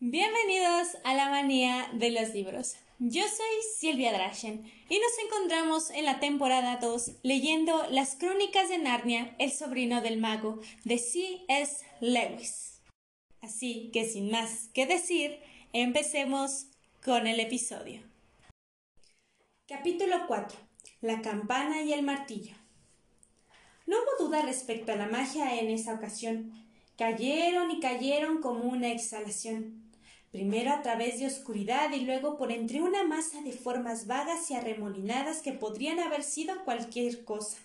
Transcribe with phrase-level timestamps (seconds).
[0.00, 2.76] Bienvenidos a la manía de los libros.
[3.00, 8.78] Yo soy Silvia Drachen y nos encontramos en la temporada 2 leyendo Las Crónicas de
[8.78, 11.84] Narnia, el sobrino del mago, de C.S.
[12.00, 12.80] Lewis.
[13.40, 15.40] Así que sin más que decir,
[15.72, 16.66] empecemos
[17.04, 18.00] con el episodio.
[19.66, 20.60] Capítulo 4.
[21.00, 22.54] La campana y el martillo.
[23.88, 26.52] No hubo duda respecto a la magia en esa ocasión.
[26.96, 29.87] Cayeron y cayeron como una exhalación
[30.30, 34.54] primero a través de oscuridad y luego por entre una masa de formas vagas y
[34.54, 37.58] arremolinadas que podrían haber sido cualquier cosa.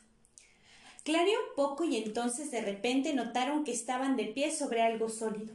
[1.04, 5.54] Clareó un poco y entonces de repente notaron que estaban de pie sobre algo sólido.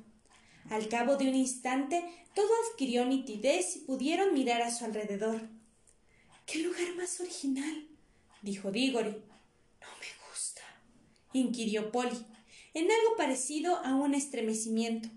[0.68, 5.40] Al cabo de un instante todo adquirió nitidez y pudieron mirar a su alrededor.
[6.44, 7.88] ¡Qué lugar más original!
[8.42, 9.10] dijo Diggory.
[9.10, 10.62] No me gusta,
[11.32, 12.24] inquirió Polly,
[12.74, 15.08] en algo parecido a un estremecimiento.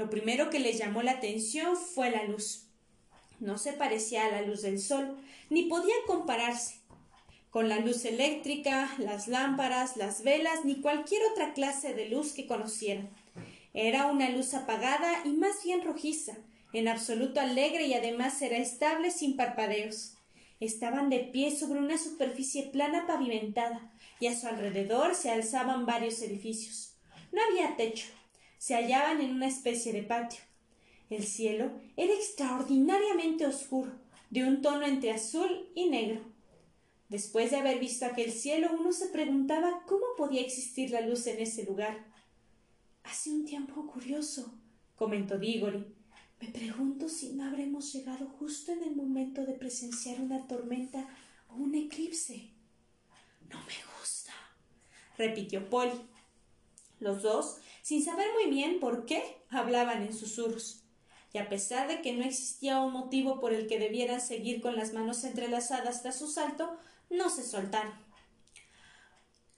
[0.00, 2.64] Lo primero que les llamó la atención fue la luz.
[3.38, 5.18] No se parecía a la luz del sol,
[5.50, 6.76] ni podía compararse
[7.50, 12.46] con la luz eléctrica, las lámparas, las velas, ni cualquier otra clase de luz que
[12.46, 13.10] conocieran.
[13.74, 16.38] Era una luz apagada y más bien rojiza,
[16.72, 20.14] en absoluto alegre y además era estable sin parpadeos.
[20.60, 26.22] Estaban de pie sobre una superficie plana pavimentada, y a su alrededor se alzaban varios
[26.22, 26.94] edificios.
[27.32, 28.06] No había techo,
[28.60, 30.40] se hallaban en una especie de patio.
[31.08, 33.90] El cielo era extraordinariamente oscuro,
[34.28, 36.20] de un tono entre azul y negro.
[37.08, 41.40] Después de haber visto aquel cielo, uno se preguntaba cómo podía existir la luz en
[41.40, 42.04] ese lugar.
[43.02, 44.52] Hace un tiempo curioso,
[44.94, 45.86] comentó Diggory.
[46.38, 51.08] Me pregunto si no habremos llegado justo en el momento de presenciar una tormenta
[51.48, 52.50] o un eclipse.
[53.48, 54.34] No me gusta,
[55.16, 56.09] repitió Polly.
[57.00, 60.84] Los dos sin saber muy bien por qué hablaban en susurros.
[61.32, 64.76] Y a pesar de que no existía un motivo por el que debieran seguir con
[64.76, 66.76] las manos entrelazadas tras su salto,
[67.08, 67.92] no se soltaron.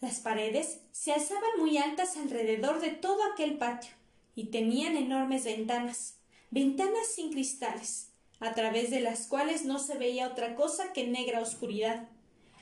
[0.00, 3.92] Las paredes se alzaban muy altas alrededor de todo aquel patio
[4.34, 6.18] y tenían enormes ventanas,
[6.50, 8.08] ventanas sin cristales,
[8.40, 12.08] a través de las cuales no se veía otra cosa que negra oscuridad.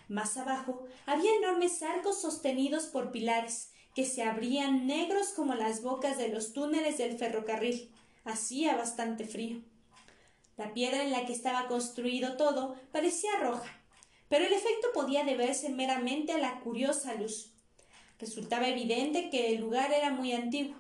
[0.09, 6.17] Más abajo había enormes arcos sostenidos por pilares, que se abrían negros como las bocas
[6.17, 7.91] de los túneles del ferrocarril.
[8.25, 9.61] Hacía bastante frío.
[10.57, 13.71] La piedra en la que estaba construido todo parecía roja,
[14.31, 17.51] pero el efecto podía deberse meramente a la curiosa luz.
[18.19, 20.77] Resultaba evidente que el lugar era muy antiguo.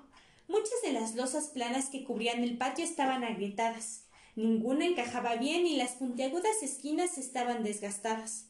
[0.48, 4.06] Muchas de las losas planas que cubrían el patio estaban agrietadas.
[4.34, 8.46] Ninguna encajaba bien y las puntiagudas esquinas estaban desgastadas.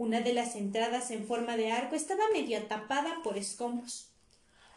[0.00, 4.08] Una de las entradas en forma de arco estaba medio tapada por escombros.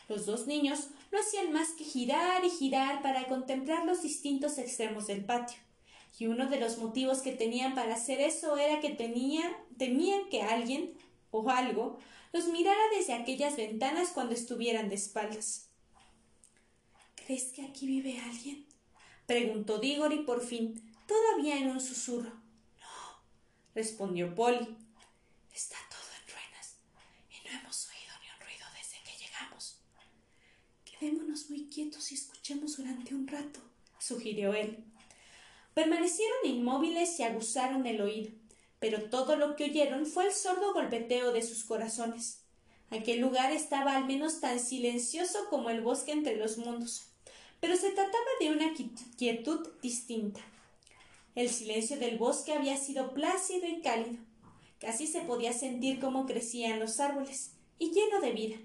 [0.10, 5.08] Los dos niños no hacían más que girar y girar para contemplar los distintos extremos
[5.08, 5.58] del patio,
[6.20, 10.94] y uno de los motivos que tenían para hacer eso era que temían que alguien
[11.32, 12.00] o algo
[12.34, 15.70] los mirara desde aquellas ventanas cuando estuvieran de espaldas.
[17.16, 18.66] ¿Crees que aquí vive alguien?
[19.26, 22.32] preguntó Diggory por fin, todavía en un susurro.
[22.32, 23.24] No,
[23.74, 24.84] respondió Polly.
[25.54, 26.78] Está todo en ruinas
[27.30, 29.78] y no hemos oído ni un ruido desde que llegamos.
[30.84, 33.60] Quedémonos muy quietos y escuchemos durante un rato,
[34.00, 34.84] sugirió él.
[35.76, 38.32] Permanecieron inmóviles y aguzaron el oído,
[38.80, 42.40] pero todo lo que oyeron fue el sordo golpeteo de sus corazones.
[42.90, 47.04] Aquel lugar estaba al menos tan silencioso como el bosque entre los mundos,
[47.60, 48.74] pero se trataba de una
[49.18, 50.42] quietud distinta.
[51.36, 54.20] El silencio del bosque había sido plácido y cálido,
[54.84, 58.58] Casi se podía sentir cómo crecían los árboles, y lleno de vida.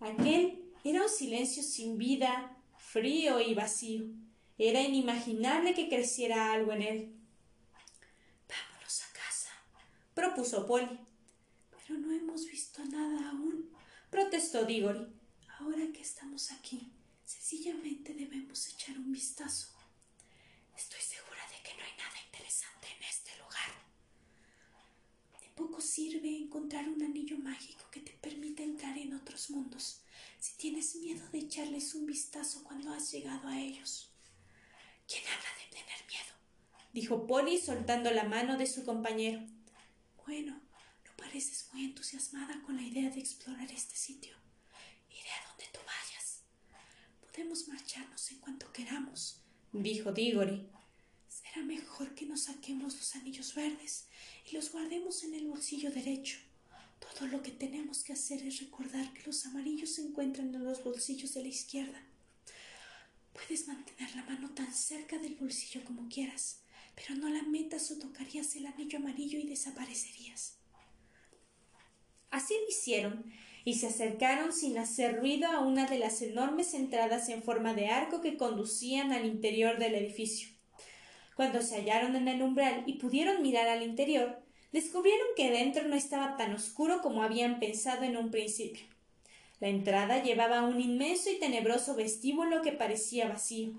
[0.00, 4.06] Aquel era un silencio sin vida, frío y vacío.
[4.58, 7.16] Era inimaginable que creciera algo en él.
[8.48, 9.50] Vámonos a casa,
[10.14, 10.98] propuso Polly.
[11.70, 13.70] Pero no hemos visto nada aún,
[14.10, 15.06] protestó Diggory.
[15.60, 16.92] Ahora que estamos aquí,
[17.24, 19.68] sencillamente debemos echar un vistazo.
[20.76, 23.70] Estoy segura de que no hay nada interesante en este lugar,
[25.54, 30.02] poco sirve encontrar un anillo mágico que te permita entrar en otros mundos
[30.38, 34.10] si tienes miedo de echarles un vistazo cuando has llegado a ellos.
[35.06, 36.34] ¿Quién habla de tener miedo?
[36.92, 39.40] dijo Polly soltando la mano de su compañero.
[40.26, 40.60] Bueno,
[41.04, 44.34] no pareces muy entusiasmada con la idea de explorar este sitio.
[45.10, 46.42] Iré a donde tú vayas.
[47.20, 49.40] Podemos marcharnos en cuanto queramos,
[49.72, 50.68] dijo Diggory.
[51.52, 54.06] Será mejor que nos saquemos los anillos verdes
[54.48, 56.38] y los guardemos en el bolsillo derecho.
[56.98, 60.82] Todo lo que tenemos que hacer es recordar que los amarillos se encuentran en los
[60.82, 62.00] bolsillos de la izquierda.
[63.34, 66.62] Puedes mantener la tan cerca del bolsillo como quieras,
[66.94, 70.56] pero no la metas o tocarías el anillo amarillo y desaparecerías.
[72.30, 73.30] Así lo hicieron,
[73.64, 77.88] y se acercaron sin hacer ruido a una de las enormes entradas en forma de
[77.88, 80.61] arco que conducían al interior del edificio.
[81.34, 84.42] Cuando se hallaron en el umbral y pudieron mirar al interior,
[84.72, 88.86] descubrieron que dentro no estaba tan oscuro como habían pensado en un principio.
[89.60, 93.72] La entrada llevaba un inmenso y tenebroso vestíbulo que parecía vacío,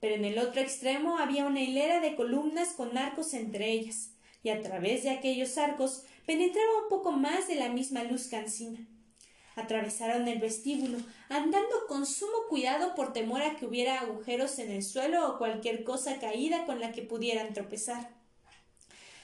[0.00, 4.10] pero en el otro extremo había una hilera de columnas con arcos entre ellas,
[4.42, 8.86] y a través de aquellos arcos penetraba un poco más de la misma luz cansina.
[9.56, 10.98] Atravesaron el vestíbulo,
[11.28, 15.84] andando con sumo cuidado por temor a que hubiera agujeros en el suelo o cualquier
[15.84, 18.10] cosa caída con la que pudieran tropezar.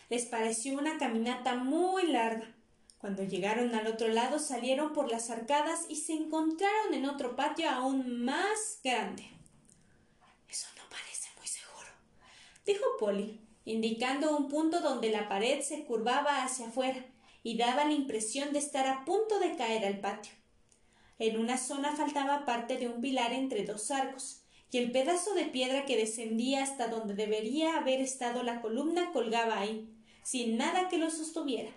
[0.08, 2.54] Les pareció una caminata muy larga.
[2.98, 7.68] Cuando llegaron al otro lado salieron por las arcadas y se encontraron en otro patio
[7.68, 9.24] aún más grande.
[10.48, 11.88] Eso no parece muy seguro,
[12.66, 17.04] dijo Polly, indicando un punto donde la pared se curvaba hacia afuera
[17.42, 20.32] y daba la impresión de estar a punto de caer al patio.
[21.18, 25.46] En una zona faltaba parte de un pilar entre dos arcos, y el pedazo de
[25.46, 29.88] piedra que descendía hasta donde debería haber estado la columna colgaba ahí,
[30.22, 31.72] sin nada que lo sostuviera.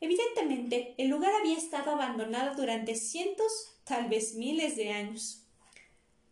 [0.00, 5.42] Evidentemente, el lugar había estado abandonado durante cientos, tal vez miles de años.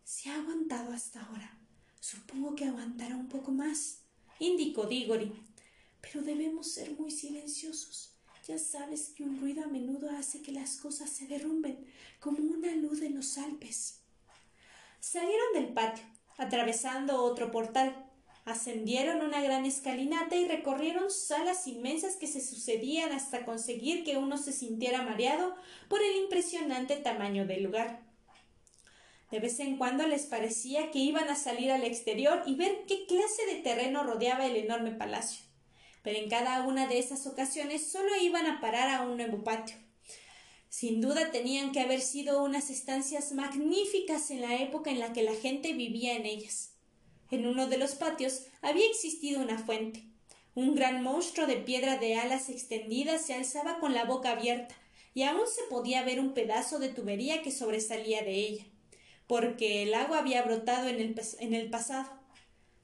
[0.03, 1.57] Se ha aguantado hasta ahora.
[1.99, 4.03] Supongo que aguantará un poco más,
[4.39, 5.33] indicó Diggory.
[6.01, 8.16] Pero debemos ser muy silenciosos.
[8.47, 11.85] Ya sabes que un ruido a menudo hace que las cosas se derrumben,
[12.21, 13.99] como una luz en los Alpes.
[15.01, 16.05] Salieron del patio,
[16.37, 18.09] atravesando otro portal,
[18.45, 24.37] ascendieron una gran escalinata y recorrieron salas inmensas que se sucedían hasta conseguir que uno
[24.37, 25.53] se sintiera mareado
[25.89, 27.99] por el impresionante tamaño del lugar.
[29.29, 33.05] De vez en cuando les parecía que iban a salir al exterior y ver qué
[33.07, 35.46] clase de terreno rodeaba el enorme palacio
[36.07, 39.75] pero en cada una de esas ocasiones solo iban a parar a un nuevo patio.
[40.69, 45.21] Sin duda tenían que haber sido unas estancias magníficas en la época en la que
[45.21, 46.71] la gente vivía en ellas.
[47.29, 50.05] En uno de los patios había existido una fuente.
[50.55, 54.75] Un gran monstruo de piedra de alas extendidas se alzaba con la boca abierta,
[55.13, 58.65] y aún se podía ver un pedazo de tubería que sobresalía de ella,
[59.27, 62.09] porque el agua había brotado en el, en el pasado.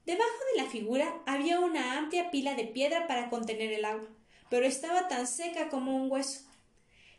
[0.06, 4.08] Debajo de la figura había una amplia pila de piedra para contener el agua,
[4.50, 6.40] pero estaba tan seca como un hueso.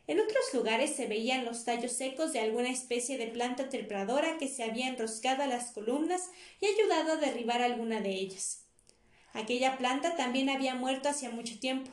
[0.07, 4.47] En otros lugares se veían los tallos secos de alguna especie de planta trepadora que
[4.47, 6.29] se había enroscado a las columnas
[6.61, 8.65] y ayudado a derribar alguna de ellas.
[9.33, 11.89] Aquella planta también había muerto hacía mucho tiempo,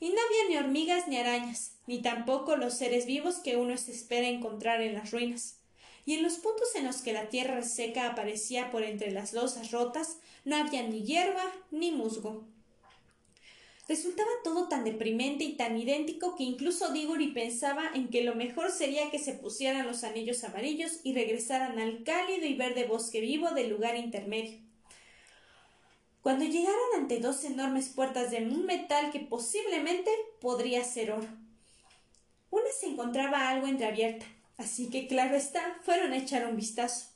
[0.00, 3.92] y no había ni hormigas ni arañas, ni tampoco los seres vivos que uno se
[3.92, 5.60] espera encontrar en las ruinas.
[6.04, 9.70] Y en los puntos en los que la tierra seca aparecía por entre las losas
[9.70, 12.44] rotas, no había ni hierba ni musgo.
[13.88, 18.70] Resultaba todo tan deprimente y tan idéntico que incluso Diggory pensaba en que lo mejor
[18.70, 23.50] sería que se pusieran los anillos amarillos y regresaran al cálido y verde bosque vivo
[23.50, 24.58] del lugar intermedio.
[26.22, 30.10] Cuando llegaron ante dos enormes puertas de un metal que posiblemente
[30.40, 31.28] podría ser oro.
[32.50, 34.24] Una se encontraba algo entreabierta,
[34.56, 37.08] así que claro está, fueron a echar un vistazo.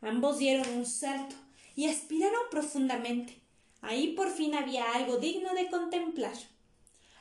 [0.00, 1.34] Ambos dieron un salto
[1.76, 3.38] y aspiraron profundamente.
[3.80, 6.34] Ahí por fin había algo digno de contemplar.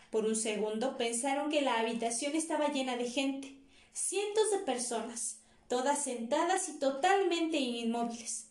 [0.10, 3.56] Por un segundo pensaron que la habitación estaba llena de gente,
[3.94, 8.48] cientos de personas, todas sentadas y totalmente inmóviles.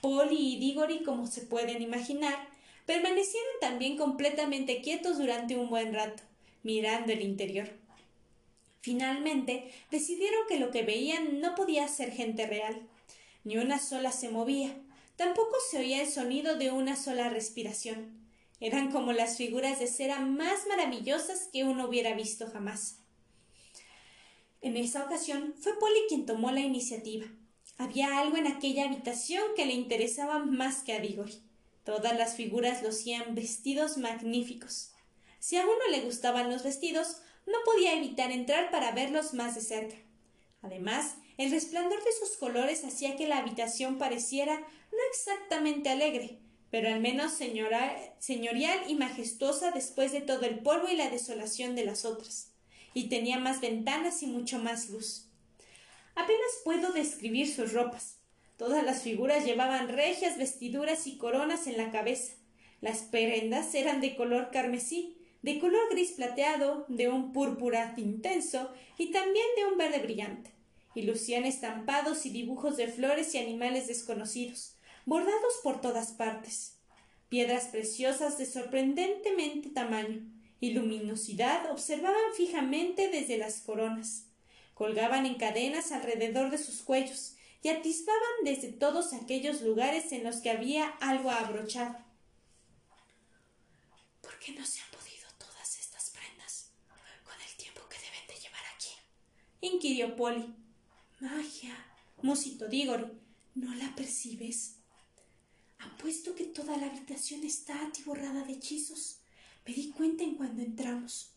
[0.00, 2.48] Polly y Diggory, como se pueden imaginar,
[2.86, 6.22] permanecieron también completamente quietos durante un buen rato,
[6.62, 7.68] mirando el interior.
[8.80, 12.80] Finalmente decidieron que lo que veían no podía ser gente real.
[13.44, 14.74] Ni una sola se movía,
[15.18, 18.16] Tampoco se oía el sonido de una sola respiración.
[18.60, 23.00] Eran como las figuras de cera más maravillosas que uno hubiera visto jamás.
[24.60, 27.26] En esa ocasión fue Polly quien tomó la iniciativa.
[27.78, 31.42] Había algo en aquella habitación que le interesaba más que a Diggory.
[31.82, 34.92] Todas las figuras lucían vestidos magníficos.
[35.40, 39.62] Si a uno le gustaban los vestidos, no podía evitar entrar para verlos más de
[39.62, 39.96] cerca.
[40.62, 46.40] Además, el resplandor de sus colores hacía que la habitación pareciera no exactamente alegre,
[46.70, 51.84] pero al menos señorial y majestuosa después de todo el polvo y la desolación de
[51.84, 52.52] las otras,
[52.92, 55.28] y tenía más ventanas y mucho más luz.
[56.14, 58.16] Apenas puedo describir sus ropas.
[58.56, 62.34] Todas las figuras llevaban regias vestiduras y coronas en la cabeza.
[62.80, 69.12] Las prendas eran de color carmesí, de color gris plateado, de un púrpura intenso y
[69.12, 70.50] también de un verde brillante,
[70.98, 74.74] y lucían estampados y dibujos de flores y animales desconocidos,
[75.06, 76.76] bordados por todas partes,
[77.28, 80.28] piedras preciosas de sorprendentemente tamaño
[80.58, 84.24] y luminosidad observaban fijamente desde las coronas,
[84.74, 90.38] colgaban en cadenas alrededor de sus cuellos y atisbaban desde todos aquellos lugares en los
[90.38, 91.96] que había algo abrochado.
[94.20, 96.72] ¿Por qué no se han podido todas estas prendas
[97.22, 98.90] con el tiempo que deben de llevar aquí?
[99.60, 100.67] inquirió Polly.
[101.20, 101.74] Magia,
[102.22, 103.06] musito Diggory,
[103.56, 104.76] ¿no la percibes?
[105.80, 109.18] Apuesto que toda la habitación está atiborrada de hechizos.
[109.66, 111.32] Me di cuenta en cuando entramos.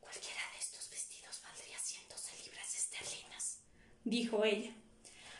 [0.00, 3.60] Cualquiera de estos vestidos valdría cientos de libras esterlinas,
[4.04, 4.74] dijo ella.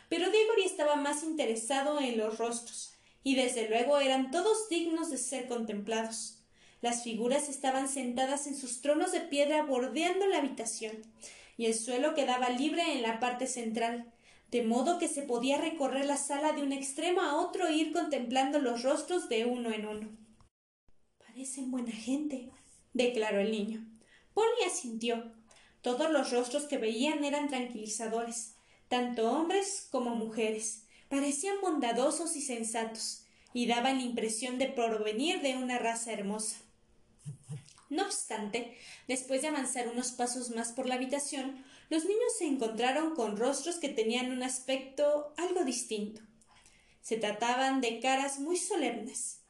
[0.09, 2.93] Pero Diggory estaba más interesado en los rostros,
[3.23, 6.39] y desde luego eran todos dignos de ser contemplados.
[6.81, 11.03] Las figuras estaban sentadas en sus tronos de piedra bordeando la habitación,
[11.57, 14.11] y el suelo quedaba libre en la parte central,
[14.51, 17.93] de modo que se podía recorrer la sala de un extremo a otro e ir
[17.93, 20.09] contemplando los rostros de uno en uno.
[21.17, 22.51] Parecen buena gente,
[22.93, 23.85] declaró el niño.
[24.33, 25.33] Polly asintió.
[25.81, 28.55] Todos los rostros que veían eran tranquilizadores,
[28.87, 30.85] tanto hombres como mujeres.
[31.09, 36.57] Parecían bondadosos y sensatos, y daban la impresión de provenir de una raza hermosa.
[37.93, 38.75] No obstante,
[39.07, 43.75] después de avanzar unos pasos más por la habitación, los niños se encontraron con rostros
[43.75, 46.19] que tenían un aspecto algo distinto.
[47.03, 49.41] Se trataban de caras muy solemnes.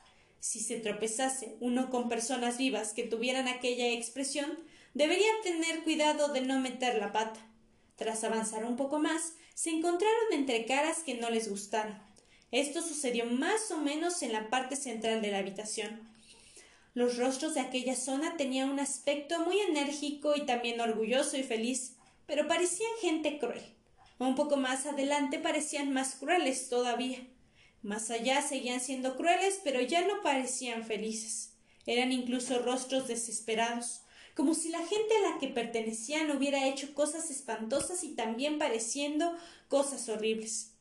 [0.41, 4.59] Si se tropezase uno con personas vivas que tuvieran aquella expresión,
[4.93, 7.39] debería tener cuidado de no meter la pata.
[7.95, 11.97] Tras avanzar un poco más, se encontraron entre caras que no les gustaron.
[12.51, 16.11] Esto sucedió más o menos en la parte central de la habitación.
[16.93, 21.95] Los rostros de aquella zona tenían un aspecto muy enérgico y también orgulloso y feliz
[22.25, 23.61] pero parecían gente cruel.
[24.19, 27.19] Un poco más adelante parecían más crueles todavía.
[27.81, 31.53] Más allá seguían siendo crueles, pero ya no parecían felices.
[31.85, 34.01] Eran incluso rostros desesperados,
[34.35, 39.35] como si la gente a la que pertenecían hubiera hecho cosas espantosas y también pareciendo
[39.67, 40.71] cosas horribles.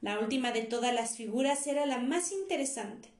[0.00, 3.11] La última de todas las figuras era la más interesante.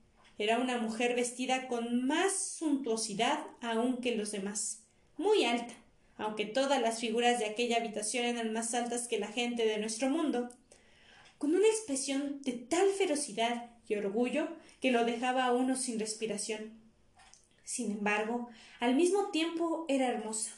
[0.42, 4.82] Era una mujer vestida con más suntuosidad aún que los demás,
[5.16, 5.72] muy alta,
[6.16, 10.10] aunque todas las figuras de aquella habitación eran más altas que la gente de nuestro
[10.10, 10.48] mundo,
[11.38, 14.48] con una expresión de tal ferocidad y orgullo
[14.80, 16.72] que lo dejaba a uno sin respiración.
[17.62, 18.48] Sin embargo,
[18.80, 20.50] al mismo tiempo era hermosa.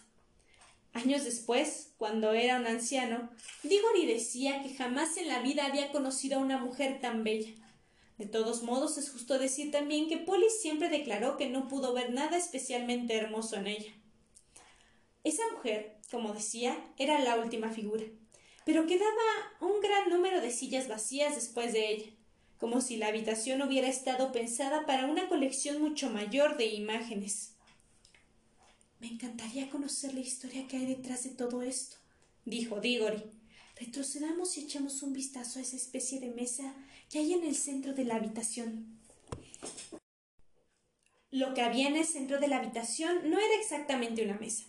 [0.94, 3.28] Años después, cuando era un anciano,
[3.62, 7.52] Diggory decía que jamás en la vida había conocido a una mujer tan bella.
[8.18, 12.12] De todos modos, es justo decir también que Polly siempre declaró que no pudo ver
[12.12, 13.92] nada especialmente hermoso en ella.
[15.24, 18.04] Esa mujer, como decía, era la última figura,
[18.64, 19.10] pero quedaba
[19.60, 22.10] un gran número de sillas vacías después de ella,
[22.58, 27.54] como si la habitación hubiera estado pensada para una colección mucho mayor de imágenes.
[29.00, 31.96] Me encantaría conocer la historia que hay detrás de todo esto,
[32.44, 33.22] dijo Diggory.
[33.76, 36.74] Retrocedamos y echamos un vistazo a esa especie de mesa
[37.10, 38.98] que hay en el centro de la habitación.
[41.30, 44.64] Lo que había en el centro de la habitación no era exactamente una mesa.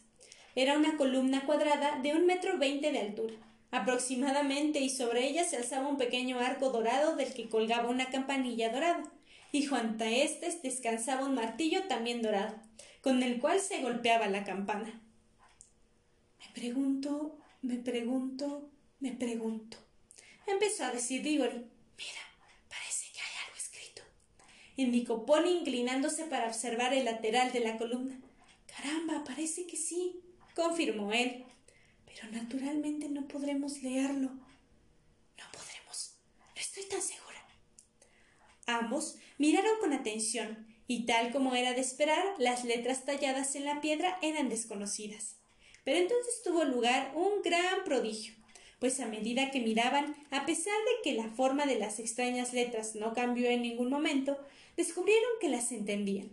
[0.55, 3.35] Era una columna cuadrada de un metro veinte de altura,
[3.71, 8.71] aproximadamente, y sobre ella se alzaba un pequeño arco dorado del que colgaba una campanilla
[8.71, 9.03] dorada,
[9.51, 12.55] y junto a éste descansaba un martillo también dorado,
[13.01, 15.01] con el cual se golpeaba la campana.
[16.39, 19.77] Me pregunto, me pregunto, me pregunto.
[20.47, 21.65] Empezó a decir Diggory.
[21.97, 22.21] Mira,
[22.69, 24.01] parece que hay algo escrito.
[24.75, 28.19] Indicó Polly inclinándose para observar el lateral de la columna.
[28.67, 30.21] Caramba, parece que sí
[30.55, 31.45] confirmó él.
[32.05, 34.29] Pero naturalmente no podremos leerlo.
[34.29, 36.15] No podremos.
[36.55, 37.25] No estoy tan segura.
[38.67, 43.81] Ambos miraron con atención, y tal como era de esperar, las letras talladas en la
[43.81, 45.35] piedra eran desconocidas.
[45.83, 48.33] Pero entonces tuvo lugar un gran prodigio,
[48.85, 52.93] pues a medida que miraban, a pesar de que la forma de las extrañas letras
[52.93, 54.37] no cambió en ningún momento,
[54.77, 56.29] descubrieron que las entendían.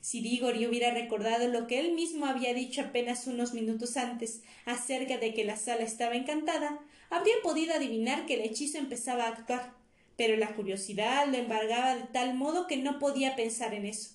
[0.00, 5.18] Si Diggory hubiera recordado lo que él mismo había dicho apenas unos minutos antes acerca
[5.18, 6.78] de que la sala estaba encantada,
[7.10, 9.72] habría podido adivinar que el hechizo empezaba a actuar,
[10.16, 14.10] pero la curiosidad lo embargaba de tal modo que no podía pensar en eso.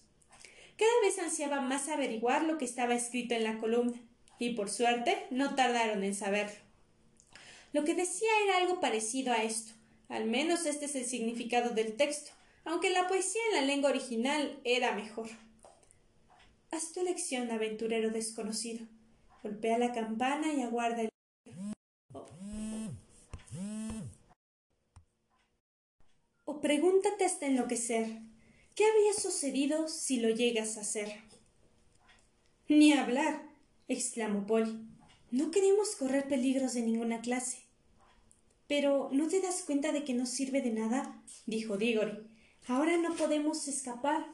[0.78, 4.00] Cada vez ansiaba más averiguar lo que estaba escrito en la columna,
[4.40, 6.65] y por suerte no tardaron en saberlo.
[7.76, 9.74] Lo que decía era algo parecido a esto,
[10.08, 12.32] al menos este es el significado del texto,
[12.64, 15.28] aunque la poesía en la lengua original era mejor.
[16.72, 18.88] Haz tu elección, aventurero desconocido.
[19.44, 21.10] Golpea la campana y aguarda el.
[26.46, 28.22] o pregúntate hasta enloquecer
[28.74, 31.12] ¿qué habría sucedido si lo llegas a hacer?
[32.70, 33.42] Ni hablar,
[33.90, 34.80] exclamó Polly.
[35.30, 37.65] No queremos correr peligros de ninguna clase.
[38.68, 41.22] Pero ¿no te das cuenta de que no sirve de nada?
[41.46, 42.28] dijo Diggory.
[42.68, 44.26] Ahora no podemos escapar.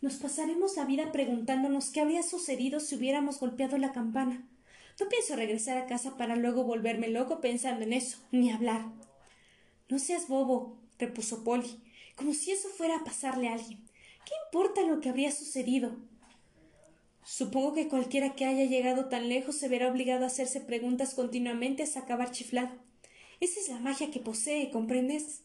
[0.00, 4.48] Nos pasaremos la vida preguntándonos qué habría sucedido si hubiéramos golpeado la campana.
[4.98, 8.86] No pienso regresar a casa para luego volverme loco pensando en eso, ni hablar.
[9.88, 11.80] No seas bobo, repuso Polly,
[12.16, 13.84] como si eso fuera a pasarle a alguien.
[14.24, 15.96] ¿Qué importa lo que habría sucedido?
[17.24, 21.82] Supongo que cualquiera que haya llegado tan lejos se verá obligado a hacerse preguntas continuamente
[21.82, 22.70] hasta acabar chiflado.
[23.40, 25.42] Esa es la magia que posee, ¿comprendes?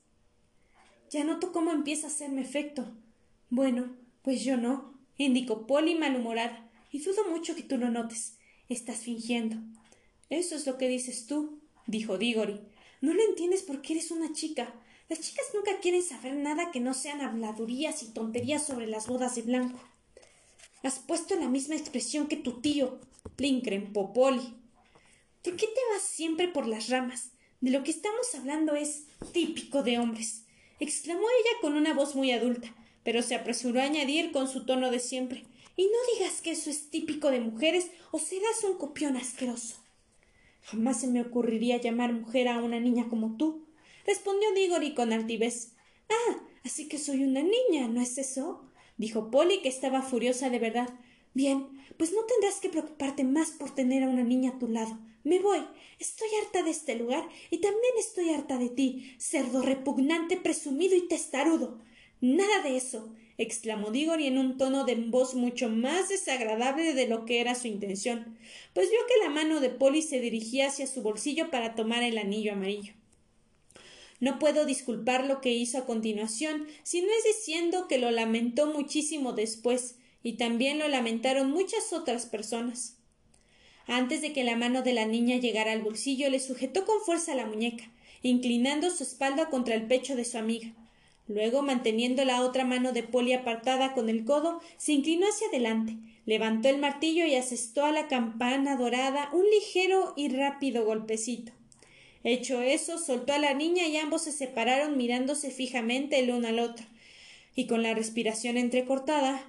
[1.10, 2.90] Ya noto cómo empieza a hacerme efecto.
[3.50, 8.38] Bueno, pues yo no, indicó Polly malhumorada, y dudo mucho que tú lo notes.
[8.70, 9.58] Estás fingiendo.
[10.30, 12.62] Eso es lo que dices tú, dijo Diggory.
[13.02, 14.74] No lo entiendes porque eres una chica.
[15.10, 19.36] Las chicas nunca quieren saber nada que no sean habladurías y tonterías sobre las bodas
[19.36, 19.80] de blanco.
[20.84, 23.02] Has puesto la misma expresión que tu tío,
[23.38, 24.56] Lincren Popoli.
[25.44, 27.32] ¿De qué te vas siempre por las ramas?
[27.62, 30.46] De lo que estamos hablando es típico de hombres,
[30.80, 34.90] exclamó ella con una voz muy adulta, pero se apresuró a añadir con su tono
[34.90, 35.46] de siempre.
[35.78, 39.76] Y no digas que eso es típico de mujeres o serás un copión asqueroso.
[40.64, 43.68] Jamás se me ocurriría llamar mujer a una niña como tú,
[44.08, 45.74] respondió Diggory con altivez.
[46.10, 48.66] Ah, así que soy una niña, ¿no es eso?
[48.98, 50.90] dijo Polly, que estaba furiosa de verdad.
[51.36, 54.98] Bien, pues no tendrás que preocuparte más por tener a una niña a tu lado.
[55.24, 55.60] Me voy.
[56.00, 61.08] Estoy harta de este lugar y también estoy harta de ti, cerdo repugnante, presumido y
[61.08, 61.80] testarudo.
[62.22, 67.26] Nada de eso exclamó Diggory en un tono de voz mucho más desagradable de lo
[67.26, 68.38] que era su intención,
[68.74, 72.18] pues vio que la mano de Polly se dirigía hacia su bolsillo para tomar el
[72.18, 72.94] anillo amarillo.
[74.20, 78.68] No puedo disculpar lo que hizo a continuación, si no es diciendo que lo lamentó
[78.68, 83.01] muchísimo después, y también lo lamentaron muchas otras personas.
[83.88, 87.36] Antes de que la mano de la niña llegara al bolsillo, le sujetó con fuerza
[87.36, 87.92] la muñeca,
[88.22, 90.74] inclinando su espalda contra el pecho de su amiga.
[91.28, 95.96] Luego, manteniendo la otra mano de Polly apartada con el codo, se inclinó hacia adelante,
[96.26, 101.54] levantó el martillo y asestó a la campana dorada un ligero y rápido golpecito.
[102.24, 106.60] Hecho eso, soltó a la niña y ambos se separaron mirándose fijamente el uno al
[106.60, 106.86] otro.
[107.56, 109.44] Y con la respiración entrecortada,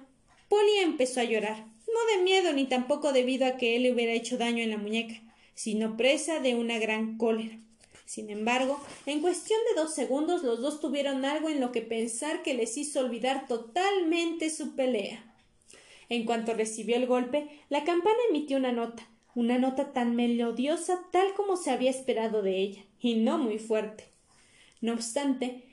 [0.49, 4.13] Polly empezó a llorar, no de miedo ni tampoco debido a que él le hubiera
[4.13, 5.15] hecho daño en la muñeca,
[5.53, 7.57] sino presa de una gran cólera.
[8.05, 12.43] Sin embargo, en cuestión de dos segundos los dos tuvieron algo en lo que pensar
[12.43, 15.23] que les hizo olvidar totalmente su pelea.
[16.09, 21.33] En cuanto recibió el golpe, la campana emitió una nota, una nota tan melodiosa tal
[21.33, 24.05] como se había esperado de ella, y no muy fuerte.
[24.81, 25.63] No obstante,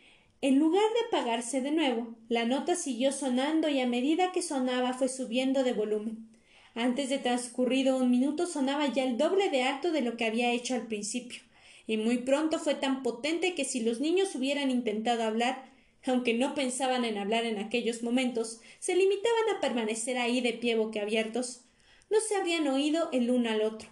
[0.40, 4.94] en lugar de apagarse de nuevo, la nota siguió sonando y a medida que sonaba
[4.94, 6.28] fue subiendo de volumen.
[6.74, 10.52] Antes de transcurrido un minuto sonaba ya el doble de alto de lo que había
[10.52, 11.42] hecho al principio
[11.90, 15.64] y muy pronto fue tan potente que si los niños hubieran intentado hablar,
[16.06, 20.76] aunque no pensaban en hablar en aquellos momentos, se limitaban a permanecer ahí de pie
[20.76, 21.62] boquiabiertos,
[22.08, 23.88] no se habrían oído el uno al otro.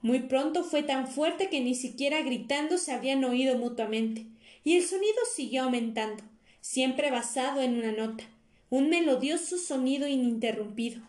[0.00, 4.24] Muy pronto fue tan fuerte que ni siquiera gritando se habían oído mutuamente,
[4.66, 6.24] y el sonido siguió aumentando,
[6.60, 8.24] siempre basado en una nota,
[8.68, 11.02] un melodioso sonido ininterrumpido,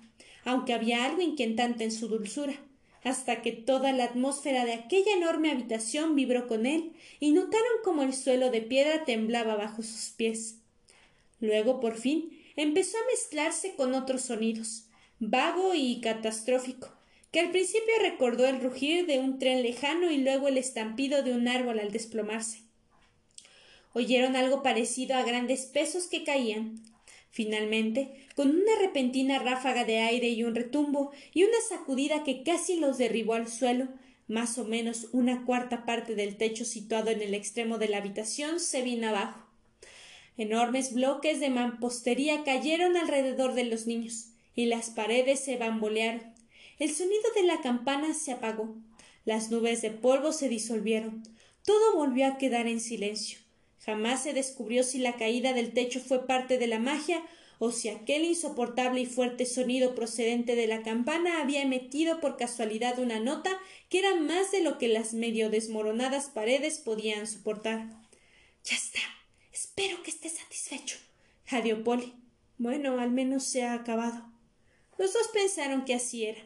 [0.45, 2.53] aunque había algo inquietante en su dulzura
[3.03, 8.03] hasta que toda la atmósfera de aquella enorme habitación vibró con él y notaron cómo
[8.03, 10.57] el suelo de piedra temblaba bajo sus pies.
[11.39, 14.83] Luego, por fin, empezó a mezclarse con otros sonidos,
[15.19, 16.93] vago y catastrófico,
[17.31, 21.33] que al principio recordó el rugir de un tren lejano y luego el estampido de
[21.33, 22.66] un árbol al desplomarse.
[23.97, 26.83] Oyeron algo parecido a grandes pesos que caían,
[27.31, 32.79] Finalmente, con una repentina ráfaga de aire y un retumbo y una sacudida que casi
[32.79, 33.87] los derribó al suelo,
[34.27, 38.59] más o menos una cuarta parte del techo situado en el extremo de la habitación
[38.59, 39.47] se vino abajo.
[40.37, 46.21] Enormes bloques de mampostería cayeron alrededor de los niños, y las paredes se bambolearon.
[46.77, 48.75] El sonido de la campana se apagó.
[49.25, 51.23] Las nubes de polvo se disolvieron.
[51.65, 53.46] Todo volvió a quedar en silencio.
[53.85, 57.23] Jamás se descubrió si la caída del techo fue parte de la magia
[57.59, 62.99] o si aquel insoportable y fuerte sonido procedente de la campana había emitido por casualidad
[62.99, 63.57] una nota
[63.89, 67.87] que era más de lo que las medio desmoronadas paredes podían soportar.
[68.63, 68.99] Ya está.
[69.51, 70.97] Espero que esté satisfecho.
[71.45, 72.13] jadeó Polly.
[72.57, 74.31] Bueno, al menos se ha acabado.
[74.97, 76.41] Los dos pensaron que así era,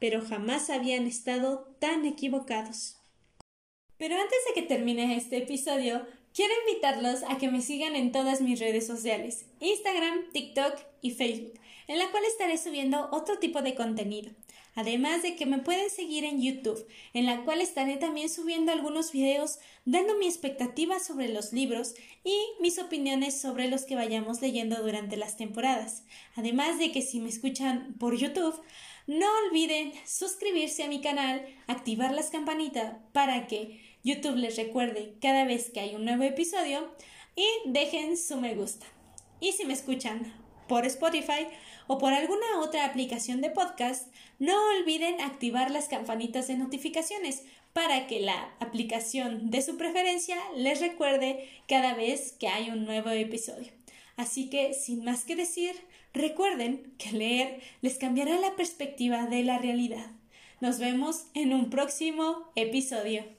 [0.00, 2.96] pero jamás habían estado tan equivocados.
[3.96, 8.40] Pero antes de que termine este episodio, quiero invitarlos a que me sigan en todas
[8.40, 11.54] mis redes sociales, Instagram, TikTok y Facebook,
[11.86, 14.30] en la cual estaré subiendo otro tipo de contenido.
[14.74, 19.10] Además de que me pueden seguir en YouTube, en la cual estaré también subiendo algunos
[19.10, 24.80] videos dando mi expectativa sobre los libros y mis opiniones sobre los que vayamos leyendo
[24.80, 26.04] durante las temporadas.
[26.36, 28.54] Además de que si me escuchan por YouTube,
[29.08, 35.44] no olviden suscribirse a mi canal, activar las campanitas para que YouTube les recuerde cada
[35.44, 36.90] vez que hay un nuevo episodio
[37.36, 38.86] y dejen su me gusta.
[39.38, 40.32] Y si me escuchan
[40.66, 41.46] por Spotify
[41.88, 47.42] o por alguna otra aplicación de podcast, no olviden activar las campanitas de notificaciones
[47.74, 53.10] para que la aplicación de su preferencia les recuerde cada vez que hay un nuevo
[53.10, 53.70] episodio.
[54.16, 55.76] Así que, sin más que decir,
[56.14, 60.06] recuerden que leer les cambiará la perspectiva de la realidad.
[60.60, 63.37] Nos vemos en un próximo episodio.